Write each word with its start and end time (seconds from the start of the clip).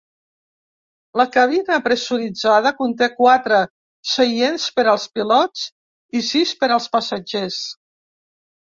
La 1.21 1.25
cabina 1.35 1.77
pressuritzada 1.87 2.73
conté 2.81 3.11
quatre 3.19 3.61
seients 4.15 4.67
per 4.79 4.89
als 4.97 5.09
pilots 5.19 5.71
i 6.23 6.27
sis 6.33 6.57
per 6.65 6.73
als 6.81 6.91
passatgers. 6.99 7.63